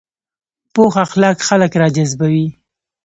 [0.73, 2.47] پوخ اخلاق خلک راجذبوي